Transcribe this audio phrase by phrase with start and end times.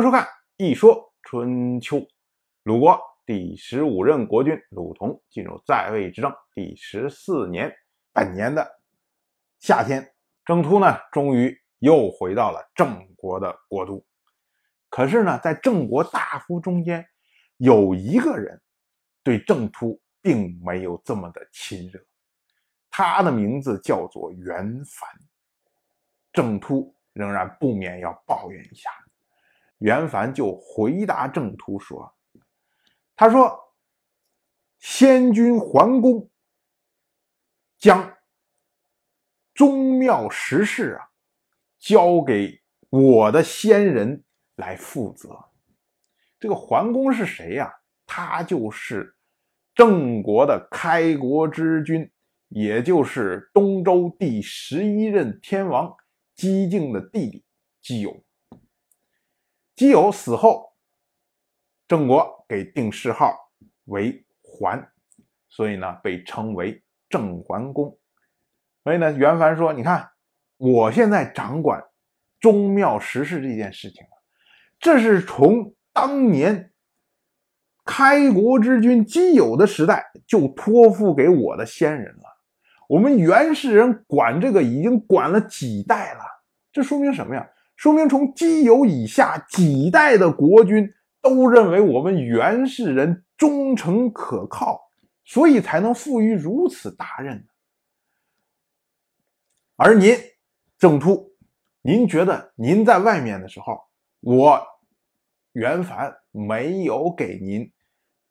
[0.00, 0.24] 迎收看
[0.56, 1.98] 《一说春秋》。
[2.62, 7.70] 鲁国第十五任国君鲁同进入在位执政第十四年，
[8.10, 8.66] 本年的
[9.58, 10.10] 夏天，
[10.46, 14.02] 郑突呢，终于又回到了郑国的国都。
[14.88, 17.06] 可是呢，在郑国大夫中间，
[17.58, 18.58] 有一个人
[19.22, 22.02] 对郑突并没有这么的亲热，
[22.90, 25.10] 他的名字叫做袁凡。
[26.32, 28.88] 郑突仍然不免要抱怨一下。
[29.80, 32.14] 袁凡就回答郑突说
[33.16, 33.58] ：“他说，
[34.78, 36.30] 先君桓公
[37.78, 38.16] 将
[39.54, 41.08] 宗庙实事啊
[41.78, 44.22] 交给我的先人
[44.56, 45.46] 来负责。
[46.38, 47.72] 这个桓公是谁呀？
[48.04, 49.16] 他就是
[49.74, 52.10] 郑国的开国之君，
[52.48, 55.94] 也就是东周第十一任天王
[56.34, 57.44] 姬敬的弟弟
[57.80, 58.22] 姬友。”
[59.80, 60.74] 姬友死后，
[61.88, 63.34] 郑国给定谥号
[63.86, 64.86] 为桓，
[65.48, 67.98] 所以呢被称为郑桓公。
[68.84, 70.10] 所以呢，袁凡说：“你看，
[70.58, 71.82] 我现在掌管
[72.42, 74.04] 宗庙实事这件事情
[74.78, 76.74] 这是从当年
[77.82, 82.24] 开国之君姬友的时代就托付给我的先人了。
[82.86, 86.20] 我们袁氏人管这个已经管了几代了，
[86.70, 87.48] 这说明什么呀？”
[87.80, 90.92] 说明从姬友以下几代的国君
[91.22, 94.78] 都认为我们袁氏人忠诚可靠，
[95.24, 97.48] 所以才能赋予如此大任。
[99.76, 100.14] 而您
[100.76, 101.32] 郑突，
[101.80, 103.80] 您觉得您在外面的时候，
[104.20, 104.60] 我
[105.52, 107.72] 袁凡没有给您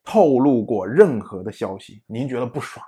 [0.03, 2.85] 透露过任何的消息，您觉得不爽？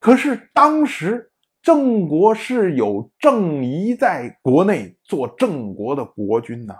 [0.00, 1.30] 可是当时。
[1.64, 6.74] 郑国是有郑仪在国内做郑国的国君呐。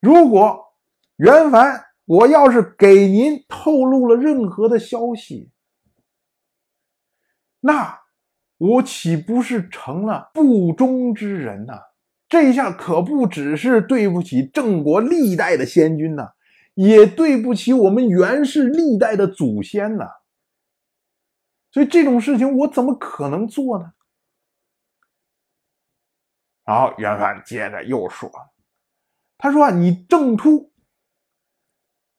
[0.00, 0.62] 如果
[1.16, 5.50] 袁凡，我要是给您透露了任何的消息，
[7.60, 8.00] 那
[8.58, 11.80] 我岂不是成了不忠之人呐？
[12.28, 16.32] 这下可不只是对不起郑国历代的先君呐，
[16.74, 20.06] 也对不起我们袁氏历代的祖先呐。
[21.72, 23.92] 所以这种事情我怎么可能做呢？
[26.64, 28.30] 然后袁凡接着又说
[29.36, 30.72] ：“他说啊，你郑突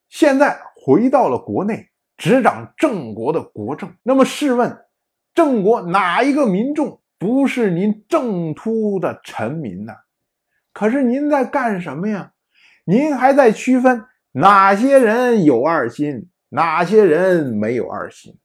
[0.09, 3.95] 现在回到了国内，执掌郑国的国政。
[4.03, 4.85] 那么试问，
[5.33, 9.93] 郑国哪一个民众不是您郑突的臣民呢？
[10.73, 12.33] 可是您在干什么呀？
[12.83, 18.37] 您还在区分哪些人有二心，哪些人没有二心。”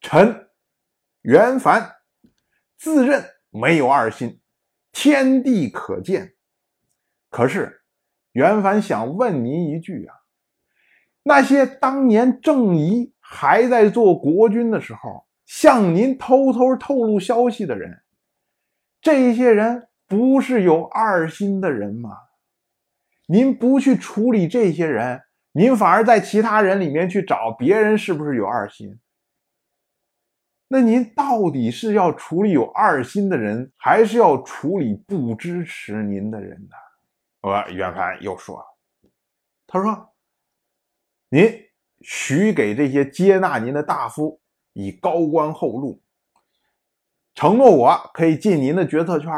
[0.00, 0.48] 臣
[1.22, 1.96] 袁凡
[2.76, 4.40] 自认没有二心，
[4.92, 6.34] 天地可见。
[7.30, 7.82] 可是
[8.32, 10.14] 袁凡想问您一句啊：
[11.22, 18.00] 那些当年郑仪还在做国君的时候，向您偷偷透露消息的人，
[19.00, 22.10] 这些人不是有二心的人吗？
[23.26, 25.20] 您不去处理这些人，
[25.52, 28.98] 您反而在其他人里面去找别人，是不是有二心？
[30.70, 36.76] 那您到底是要处理有二心的人，还是要处理不支持您的人呢？
[37.40, 38.62] 我袁凡又说
[39.66, 40.12] ：“他说，
[41.30, 41.50] 您
[42.02, 44.42] 许给这些接纳您的大夫
[44.74, 46.02] 以高官厚禄，
[47.34, 49.32] 承诺我可以进您的决策圈。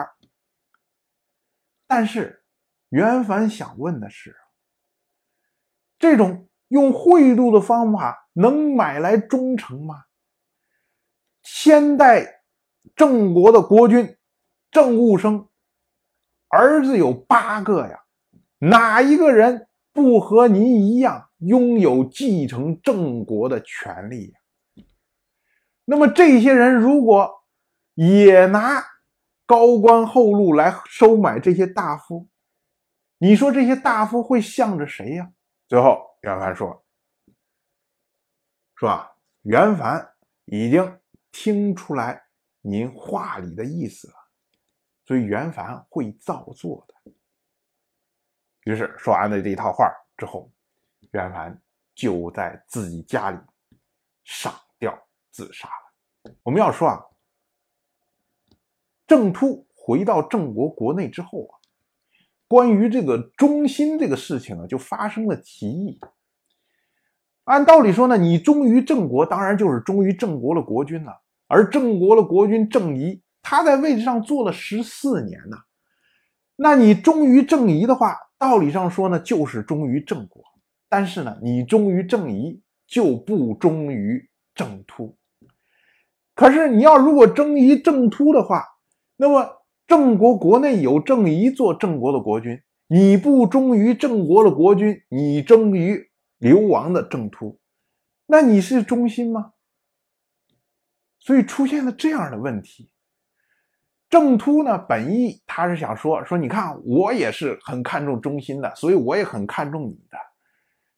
[1.86, 2.42] 但是，
[2.88, 4.36] 袁凡想问的是，
[5.96, 10.06] 这种用贿赂的方法能买来忠诚吗？”
[11.52, 12.44] 先代
[12.94, 14.16] 郑国的国君
[14.70, 15.48] 郑务生
[16.46, 18.04] 儿子有八个呀，
[18.58, 24.38] 哪一个人不和您一样拥有继承郑国的权利呀？
[25.84, 27.44] 那么这些人如果
[27.94, 28.84] 也拿
[29.44, 32.28] 高官厚禄来收买这些大夫，
[33.18, 35.32] 你说这些大夫会向着谁呀？
[35.66, 36.84] 最后袁凡说
[38.76, 39.10] ：“说啊，
[39.42, 40.12] 袁凡
[40.44, 40.96] 已经。”
[41.32, 42.22] 听出来
[42.60, 44.14] 您话里的意思了，
[45.04, 47.12] 所以袁凡会造作的。
[48.64, 50.50] 于是说完了这一套话之后，
[51.12, 51.60] 袁凡
[51.94, 53.38] 就在自己家里
[54.24, 54.96] 上吊
[55.30, 56.34] 自杀了。
[56.42, 57.02] 我们要说啊，
[59.06, 61.56] 郑突回到郑国国内之后啊，
[62.46, 65.98] 关于这个忠心这个事情啊，就发生了歧义。
[67.50, 71.20] 按道理说呢，你忠于郑国，当然就是忠于郑国的国君了。
[71.48, 75.56] 而郑国的国君郑仪，他在位置上坐了十四年呢。
[76.54, 80.44] 那你忠于郑仪的话，道理上说呢，就是忠于郑国。
[80.88, 85.16] 但是呢，你忠于郑仪，就不忠于郑突。
[86.36, 88.62] 可是你要如果忠于郑突的话，
[89.16, 96.09] 那么郑国国内有郑仪做郑国的国君，你不忠于郑国的国君，你忠于
[96.40, 97.60] 流亡的郑突，
[98.26, 99.52] 那你是忠心吗？
[101.18, 102.90] 所以出现了这样的问题。
[104.08, 110.16] 郑突呢，本意他是想说说，你看我也是很看重忠心的，所以我也很看重你的。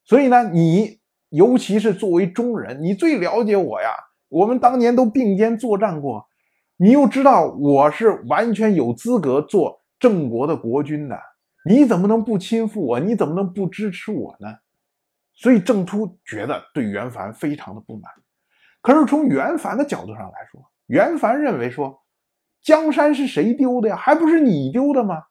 [0.04, 1.00] 所以呢，你
[1.30, 3.90] 尤其是作为中人，你最了解我呀。
[4.28, 6.24] 我们当年都并肩作战过，
[6.76, 11.20] 你又知道我是完全有资格做郑国的国君的，
[11.68, 13.00] 你怎么能不亲附我？
[13.00, 14.54] 你怎么能不支持我呢？
[15.42, 18.10] 所以郑突觉得对袁凡非常的不满。
[18.80, 21.98] 可是从袁凡的角度上来说，袁凡认为说。
[22.64, 23.96] 江山是谁丢的呀？
[23.96, 25.24] 还不是你丢的吗？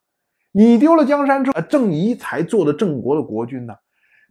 [0.51, 3.73] 你丢了江山之后，郑仪才做的郑国的国君呢。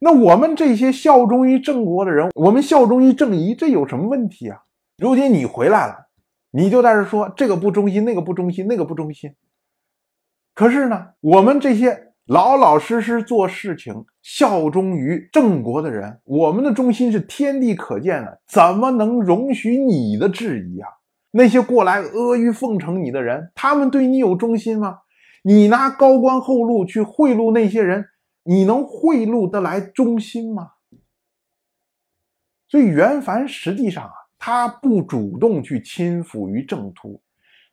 [0.01, 4.59] 那我们这些效忠于郑国的人，我们效忠于郑仪，这有什么问题啊？
[4.99, 6.11] 如今你回来了，
[6.51, 9.35] 你就在这说这个不忠心，那个不忠心，那个不忠心。
[10.55, 20.89] 可是呢，我们这些老老实实做事情、效忠于郑国的人，我们的忠心是天地可见的，怎么能容许你的质疑啊？
[21.33, 25.01] 那些过来阿谀奉承你的人，他们对你有忠心吗？
[25.43, 28.07] 你拿高官厚禄去贿赂那些人，
[28.45, 30.71] 你能贿赂得来忠心吗？
[32.69, 37.21] 所以袁凡实际上啊，他不主动去亲附于郑突，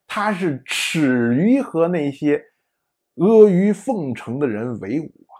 [0.07, 2.41] 他是耻于和那些
[3.17, 5.33] 阿谀奉承的人为伍啊。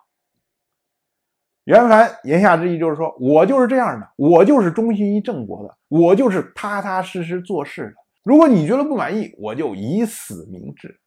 [1.64, 7.96] 袁凡言下之意就是说，我就是这样的，我就是忠心于郑国的，我就是踏踏实实做事的。
[8.24, 11.00] 如果你觉得不满意，我就以死明志。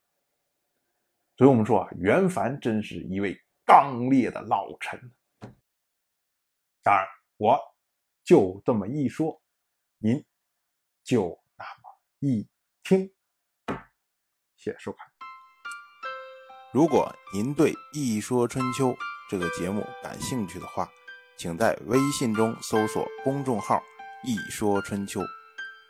[1.36, 3.34] 所以，我们说啊，袁凡真是一位
[3.64, 5.00] 刚烈的老臣。
[6.82, 7.06] 当然，
[7.38, 7.58] 我
[8.22, 9.40] 就这么一说，
[9.98, 10.22] 您
[11.02, 12.46] 就那么一
[12.82, 13.10] 听。
[14.56, 15.09] 谢谢收看。
[16.72, 18.90] 如果您对《一说春秋》
[19.28, 20.88] 这个节目感兴趣的话，
[21.36, 23.82] 请在微信中搜索公众号
[24.22, 25.20] “一说春秋”，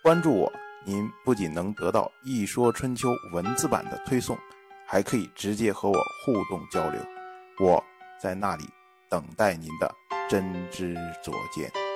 [0.03, 0.50] 关注我。
[0.87, 4.38] 您不仅能得到《一说春秋》文字版的推送，
[4.87, 6.99] 还可以直接和我互动交流。
[7.59, 7.85] 我
[8.19, 8.65] 在那里
[9.11, 9.94] 等待您的
[10.31, 11.89] 真知灼见。